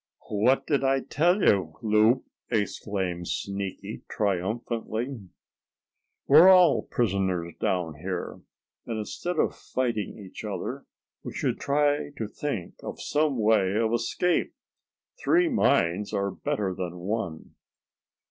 "What 0.31 0.65
did 0.65 0.83
I 0.83 1.01
tell 1.01 1.43
you, 1.43 1.75
Loup," 1.83 2.25
exclaimed 2.49 3.27
Sneaky 3.27 4.01
triumphantly. 4.09 5.29
"We're 6.25 6.49
all 6.49 6.81
prisoners 6.89 7.53
down 7.61 7.99
here, 7.99 8.41
and 8.87 8.97
instead 8.97 9.37
of 9.37 9.55
fighting 9.55 10.17
each 10.17 10.43
other 10.43 10.87
we 11.23 11.33
should 11.35 11.59
try 11.59 12.09
to 12.17 12.27
think 12.27 12.77
of 12.81 12.99
some 12.99 13.37
way 13.37 13.77
of 13.77 13.93
escape. 13.93 14.55
Three 15.23 15.49
minds 15.49 16.13
are 16.13 16.31
better 16.31 16.73
than 16.73 16.97
one." 16.97 17.53